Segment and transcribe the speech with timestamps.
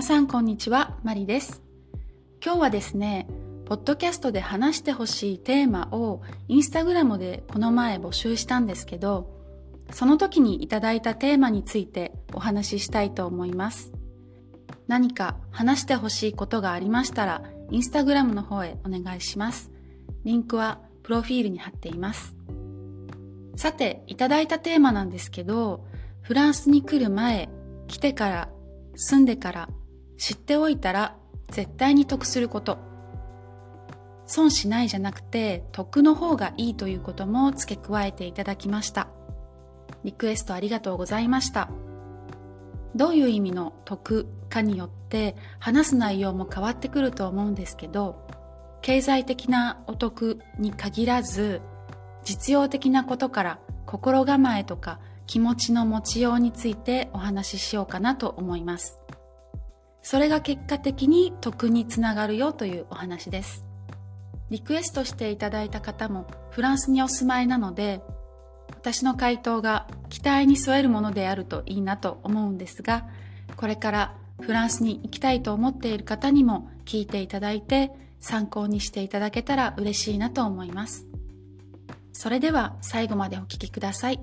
[0.00, 1.60] 皆さんこんにちは、マリです。
[2.42, 3.28] 今日はですね、
[3.66, 9.28] ポッドキャストで話してほしいテーマをインスタグラムでこの前募集したんですけど、
[9.92, 13.92] その時にいただいたテーマについてお話ししたいと思います。
[14.88, 19.70] 何か話してほしいことがありましたら、インスタグラムの方へお願いします。
[20.24, 22.34] リンクはプロフィールに貼っています。
[23.54, 25.84] さて、いただいたテーマなんですけど、
[26.22, 27.50] フランスに来る前、
[27.86, 28.48] 来てから、
[28.96, 29.68] 住んでから、
[30.20, 31.16] 知っておいたら
[31.48, 32.78] 絶対に得すること。
[34.26, 39.08] 損しないじゃなくて得の方がいいということも付け加えていただきました。
[40.04, 41.70] リクエストありがとうございました。
[42.94, 48.26] どういう意味の得かによって話す内容も変わってくると思うんですけど、
[48.82, 51.62] 経済的なお得に限らず、
[52.24, 58.99] 実用的なことから心構えとか気持ちの持ちようについてお話ししようかなと思います。
[60.02, 63.64] それが結果的に得につながるよというお話です。
[64.50, 68.02] リクエストしていただいた方もフランスにお住まいなので、
[68.70, 73.06] 私の回答が期待に添えるものであるといいなと思うんですが、
[73.56, 81.06] これからフランスに行きたいと思っている方にも聞いていただいて参考にしていただけたら嬉しいなと思います。
[82.12, 84.20] それでは最後までお聞きください。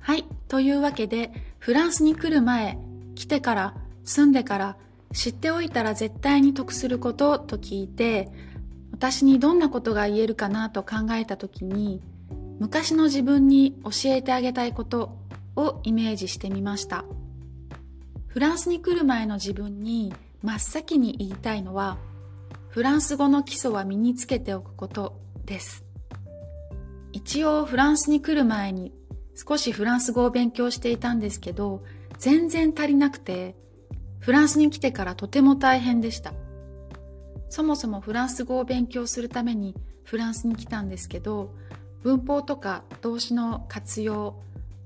[0.00, 0.24] はい。
[0.48, 2.76] というわけで、フランスに来る前、
[3.22, 4.76] 来てから、住んでから、
[5.12, 8.28] 知っておいたら絶対に得することと聞いて、
[8.90, 12.00] 私にどんなことが言えるかなと考えた時に、
[12.58, 15.16] 昔の自分に教えてあげたいこと
[15.54, 17.04] をイメージしてみました。
[18.26, 20.12] フランスに来る前の自分に
[20.42, 21.98] 真っ先に言いたいのは、
[22.70, 25.84] フランス語の基礎は身につけておくことです。
[27.12, 28.92] 一応フランスに来る前に
[29.36, 31.84] 少しフランス語を勉強していたんですけど、
[32.22, 33.56] 全然足りなくて、
[34.20, 36.32] フランスに来てからとても大変でした。
[37.48, 39.74] そもそもフランス語を勉強するために
[40.04, 41.52] フランスに来たんですけど、
[42.04, 44.36] 文法とか動詞の活用、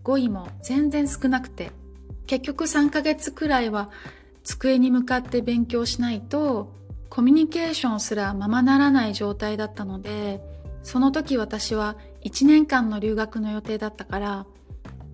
[0.02, 1.72] 語彙も全然少なくて、
[2.26, 3.91] 結局3ヶ月くらいは
[4.42, 6.72] 机に向かって勉強しないと、
[7.10, 10.41] コミュニケーションすらままならない状態だったので、
[10.82, 14.47] その時私は1年間の留学の予定だったから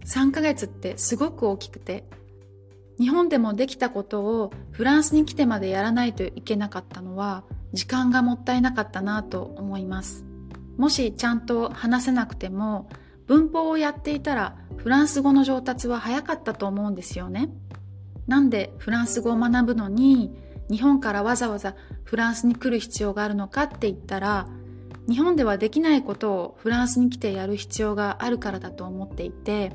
[0.04, 2.04] 3ヶ月ってすごく大きくて
[2.98, 10.24] 日本でもできたことをフランスに来てまでやらないといけなかったのは時間がもったいなかったなと思います。
[10.76, 12.88] もしちゃんと話せなくても
[13.26, 17.50] 文法をやっていたらフランス語の上達は早かったと思うんですよね。
[18.26, 20.32] なんでフランス語を学ぶのに
[20.70, 21.74] 日本からわざわざ
[22.04, 24.48] フランスに来る必要があるのかって言ったら
[25.08, 29.72] 日本ではできないことをフランスに来てやる必要があるからだと思っていて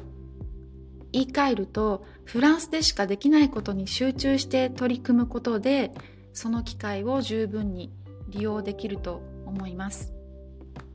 [1.17, 5.91] 言い換えるとフランスでしかできないことに集中して取り組むことで
[6.31, 7.91] その機会を十分に
[8.29, 10.13] 利用できると思います。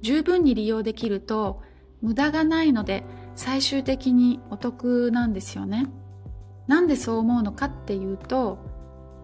[0.00, 1.62] 十分に利用できると
[2.00, 5.86] 無駄がないので最終的にお得なんですよね。
[6.68, 8.58] なんでそう思うのかっていうと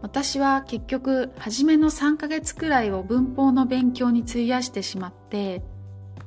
[0.02, 5.62] 私は結局初めの3ヶ月くらいを文法の勉強に費やしてしまって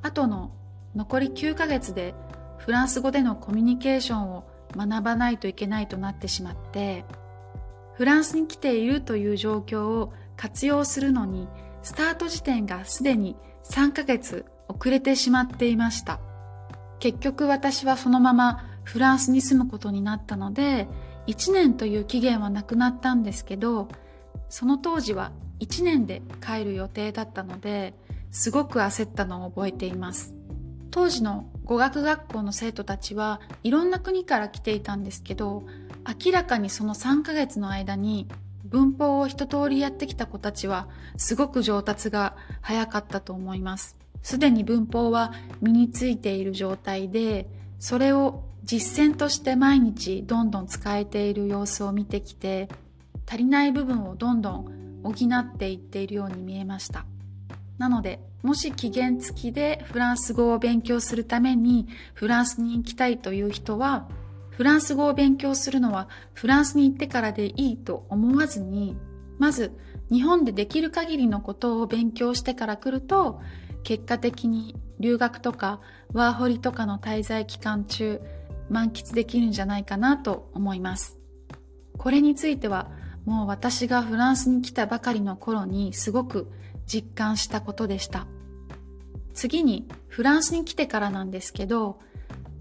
[0.01, 0.53] 後の
[0.95, 2.15] 残り9ヶ月で
[2.57, 7.05] フランス語でのコミュニケーションを学ばないといけないとなってしまって
[7.95, 11.47] フランスに来ているという状況を活用するのに
[11.83, 16.19] スタート時点がすでに3ヶ月遅れてしまっていました。
[16.99, 20.87] 結局私はそのままフランスに住むことになったので
[21.27, 23.87] 1年という期限はなくなったんですけど
[24.49, 27.93] その当時は1年で帰る予定だったので
[28.31, 30.33] すごく焦ったのを覚えています。
[30.89, 35.63] 当時の語学学校の生徒たちはいろんな国から来ていたんですけど
[36.25, 38.27] 明らかにその3ヶ月の間に
[38.65, 43.97] 文法を一通りやってきた子たちはすごく上達が早かったと思います。
[44.21, 47.47] すでに文法は身についている状態で
[47.79, 52.67] それを実践として毎日どんどん使えている様子を見てきて
[53.25, 57.05] 足りない部分をどんどん補っていっているように見えました。
[57.81, 64.07] なのでもし期限付きでフランス語を勉強するためにフランスに行きたいという人は
[64.51, 68.95] フランス語を勉強するのはフランスに行ってからでいいと思わずに
[69.39, 69.75] まず
[70.11, 73.41] 日本でできる限りのことを勉強してから来ると
[73.81, 75.81] 結果的に留学とか
[76.13, 78.21] ワーホリとかの滞在期間中
[78.69, 81.17] 満喫できるんじゃないかなと思います。
[81.97, 82.91] これについては
[83.25, 86.51] もう私がフランスに来たばかりの頃にすごく
[86.91, 88.27] 実感したことでした。
[89.33, 91.99] 次にフランスに来てからなんですけど、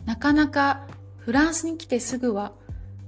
[0.04, 0.86] なかなか
[1.18, 2.52] フランスに来てすぐは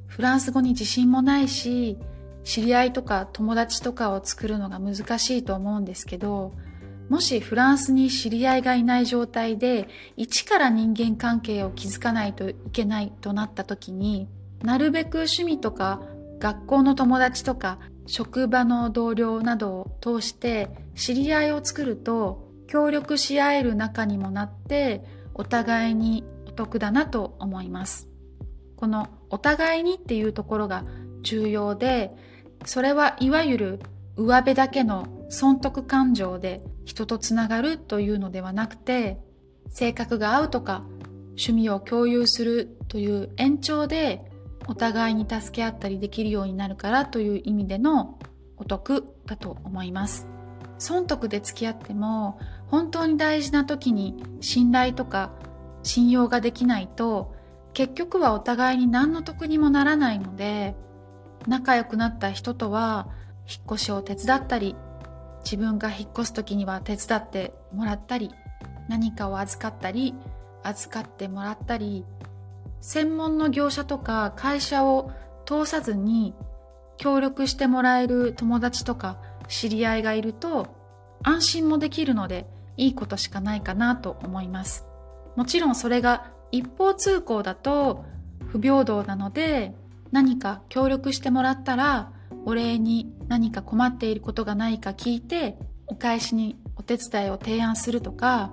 [0.07, 1.97] フランス語に自信もないし、
[2.45, 6.53] 知り合いとか友達とかを作るのが難しいと思うんですけど、
[7.09, 14.29] もしフランスに知り合いがいない状態で、一から人間関係を築かないといけないとなった時に、
[14.63, 16.03] なるべく趣味とか
[16.39, 25.05] 学校の友達とか職場の同僚などを通して知り合いを作ると協力し合える仲にもなって
[25.35, 28.09] お互いにお得だなと思います。
[28.77, 30.85] このお互いにっていうところが
[31.23, 32.11] 重要で、
[32.65, 33.81] それはいわゆる
[34.17, 39.19] 上辺だけの損得感情で人とつながるというのではなくて、
[39.69, 40.85] 性格が合うとか
[41.29, 44.32] 趣味を共有するという延長で
[44.69, 48.19] お互いに助け合ったりできるようになるからという意味での
[48.57, 50.29] お得だと思います。
[50.79, 55.31] 損得で付き合っても本当に大事な時に信頼とか
[55.85, 57.37] 信用ができないと
[57.73, 60.75] 結局はお互いに何の得にもならないので
[61.47, 63.09] 仲良くなった人とは
[63.49, 64.75] 引っ越しを手伝ったり
[65.45, 68.33] 自分が引っ越す時には手伝ってもらったり
[68.89, 70.15] 何かを預かったり
[70.65, 72.05] 預かってもらったり
[72.83, 75.13] 専門の業者とか会社を
[75.47, 76.35] 通さずに
[76.99, 79.19] 協力してもらえる友達とか
[79.49, 80.67] 知り合いがいると
[81.23, 82.47] 安心もできるので
[82.77, 84.85] いいことしかないかなと思います。
[85.37, 88.05] もちろんそれが一方通行だと
[88.47, 89.75] 不平等なので
[90.11, 92.13] 何か協力してもらったら
[92.45, 95.57] お礼に何か困っていることがないか聞いて
[95.87, 98.53] お返しにお手伝いを提案するとか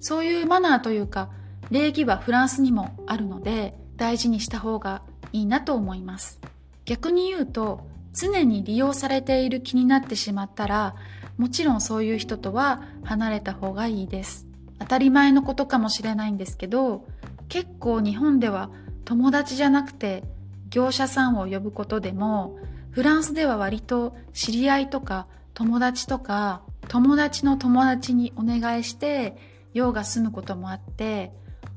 [0.00, 1.30] そういうマナーというか
[1.70, 5.02] 礼儀はフランスにもあるので大事にした方が
[5.32, 6.40] いいなと思います。
[6.84, 10.94] 逆に言うと常に利用されている気になってしまったら
[11.38, 14.46] もちろんそういう人とは離れた方がいいです。
[14.78, 17.06] 当たり前のことかもしれないんですけど
[17.48, 18.70] 結構日本では
[19.04, 20.24] 友達じゃなくて
[20.68, 22.58] 業者さんを呼ぶことでも
[22.90, 29.36] フランスでは割と知り合いとか友達とか友達の友達にお願いして
[29.72, 31.32] 用が済むこともあって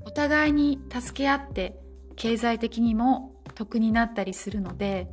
[0.07, 1.77] お互いに助け合って
[2.15, 5.09] 経済的にも得になったりするので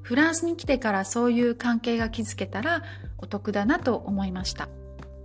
[0.00, 2.82] フランスに来てからそういう関係が築けたら
[3.18, 4.70] お得だなと思いました。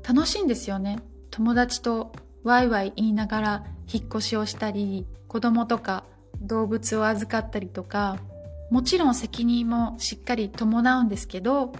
[0.06, 1.00] 楽しいんですよね。
[1.32, 2.12] 友達と
[2.44, 6.04] ワイワイ言いながら引っ越しをしたり子供とか
[6.42, 8.18] 動物を預かったりとか
[8.70, 11.72] もちろん責任もしっかり伴うんですけど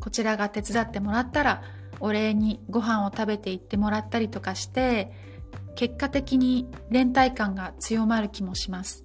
[0.00, 1.64] こちらが手伝ってもらったら
[1.98, 5.33] お礼にご飯を食べて行ってもらったりとかして
[5.74, 9.04] 結果的に連帯感が強まる気もします。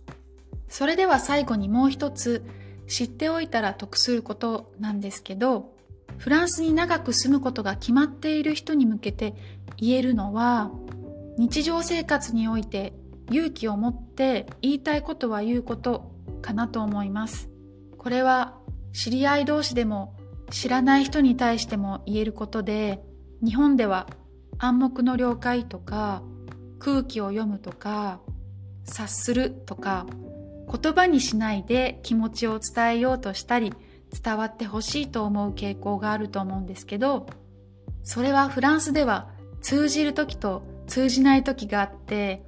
[0.67, 2.45] それでは最後にもう一つ
[2.87, 5.73] 知っておいたら得することなんですけど、
[6.17, 9.35] フランスに長く住むことが決まっている人に向けて
[9.77, 10.71] 言えるのは、
[11.37, 12.93] 日常生活において
[13.31, 16.11] 勇気を持って言いたいことは言うこと
[16.41, 17.49] かなと思います。
[17.97, 18.57] これは
[18.91, 20.15] 知り合い同士でも
[20.49, 23.01] 知らない人に対しても言えることで、
[23.43, 24.07] 日本では
[24.57, 26.23] 暗黙の了解とか
[26.79, 28.19] 空気を読むとか
[28.85, 30.05] 察するとか
[30.71, 33.73] 言葉にしないで気持ちを伝えようとしたり
[34.23, 37.27] 伝わってほしいと思う傾向があると思うんですけど
[38.03, 39.29] それはフランスでは
[39.61, 42.43] 通じる時と通じない時があって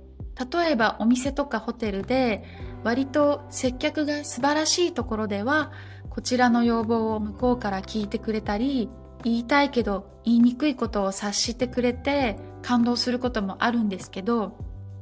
[0.52, 2.44] 例えばお店とかホテルで
[2.84, 5.72] 割と接客が素晴らしいところでは
[6.10, 8.90] こちらの要望を向こうから聞いてくれたり
[9.24, 14.58] 言いたいけど言いにくいことを察してくれて感動することもあるんですけど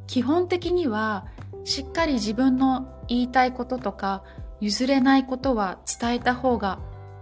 [0.08, 1.28] 基本的には
[1.66, 4.24] しっかり自分の言いたいこととか
[4.60, 6.80] 譲れないことは伝えた方が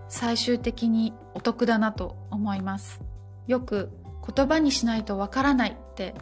[0.10, 3.02] 最終的にお得だなと思います。
[3.48, 3.92] よく
[4.36, 6.14] 言葉にしないとわからないって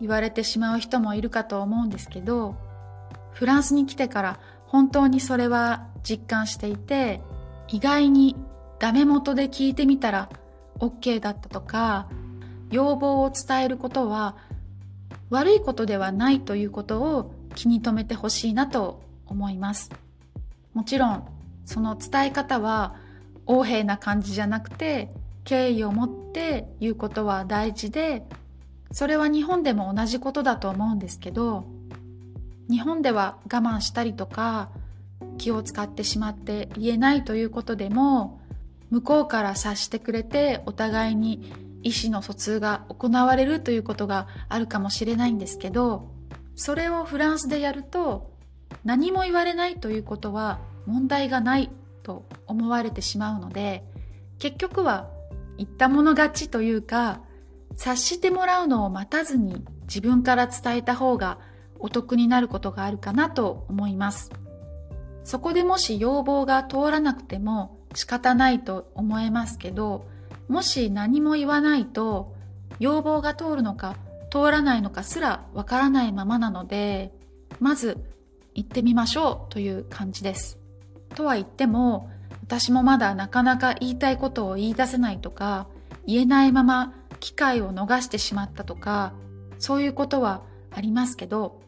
[0.00, 2.56] 言われてしまう人もいるかと思うんですけど
[3.32, 7.20] フランスに来てから本当にそれは実感していて
[7.68, 8.36] 意外に
[8.80, 10.28] ダメ元で聞いてみたら
[10.80, 12.08] OK だったとか
[12.72, 14.36] 要望を伝えることは
[15.30, 19.90] 悪いことではないということを気に留めてほしいなと思います。
[20.74, 21.28] もちろん
[21.64, 22.96] その伝え方は
[23.46, 25.10] 横柄な感じじゃなくて
[25.44, 28.24] 敬意を持って言うことは大事で
[28.92, 31.64] それは日本でも同じことだと思うんですけど
[32.70, 34.70] 日本では我慢したりとか
[35.38, 38.40] 気を使ってしまって言えないということでも
[38.90, 41.52] 向こうから察してくれてお互いに
[41.82, 46.10] 意思の疎通が行われるということがあるかもしれないんですけど、
[46.54, 48.32] それをフランスでやると
[48.84, 51.70] 何も言われないということは問題がない
[52.02, 53.84] と思われてしまうので、
[54.38, 55.08] 結局は
[55.56, 57.20] 言ったもの勝ちというか、
[57.74, 61.38] 察してもらうのを待たずに自分から伝えた方が
[61.78, 64.30] お得になることがあるかなと思います。
[65.24, 70.06] そこでもし要望が通らなくても仕方ないと思えますけど、
[70.48, 72.34] もし何も言わないと
[72.78, 73.96] 要望が通るのか
[74.32, 77.12] 通らないのかすらわからないままなので、
[77.60, 77.98] まず
[78.54, 80.58] 行ってみましょうという感じです。
[81.14, 82.10] とは言っても、
[82.42, 85.66] 私もまだなかなか言いたいことを言い出せないとか、
[86.06, 89.12] 言えないまま機会を逃してしまったとか、
[89.58, 91.60] そういうことはありますけど、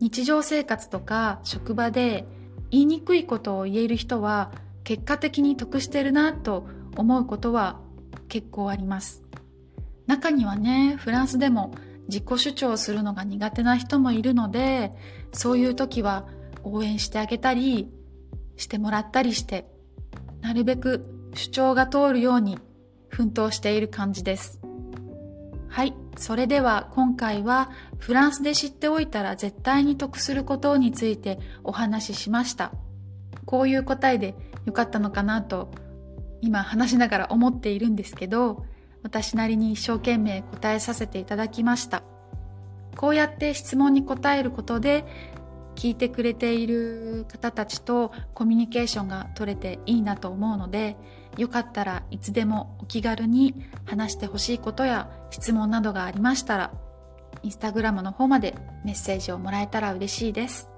[0.00, 2.28] 日常生活とか職場で
[2.70, 4.52] 言いにくいことを言える人は
[4.84, 6.66] 結果的に得してるなと
[6.96, 7.80] 思うことは
[8.34, 9.22] 結構あります。
[10.08, 11.72] 中にはね、フランスでも
[12.08, 14.90] 自己主張するのが苦手な人もいるので、
[15.32, 16.26] そういう時は
[16.64, 17.88] 応援してあげたり、
[18.56, 19.70] してもらったりして、
[20.40, 22.58] なるべく主張が通るように
[23.06, 24.58] 奮闘している感じです。
[25.68, 25.94] はい。
[26.18, 32.72] それでは今回はフランスで知っておいたら絶対に得することについてお話ししました。
[33.44, 35.70] こういう答えでよかったのかなと
[36.44, 38.66] 今話しながら思っているんですけど、
[39.02, 42.02] 私なりに一生懸命答えさせていただきました。
[42.96, 45.04] こうやって質問に答えることで
[45.74, 50.96] 聞いてくれている方たちとコミュニケーションが取れていいなと思うので、
[51.36, 56.72] よかったらいつでもお気軽に話してほしいことや質問などがありましたら、
[57.42, 60.68] インスタグラムの方までメッセージをもらえたら嬉しいです。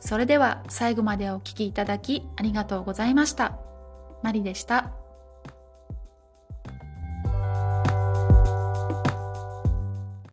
[0.00, 3.55] それでは最後までお聴きいただきありがとうございました。
[4.26, 5.05] マリでした。